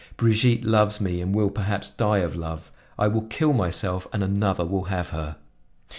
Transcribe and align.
Brigitte 0.17 0.63
loves 0.63 0.99
me 0.99 1.21
and 1.21 1.31
will 1.31 1.51
perhaps 1.51 1.87
die 1.91 2.17
of 2.25 2.35
love; 2.35 2.71
I 2.97 3.07
will 3.07 3.21
kill 3.21 3.53
myself 3.53 4.07
and 4.11 4.23
another 4.23 4.65
will 4.65 4.85
have 4.85 5.09
her." 5.09 5.35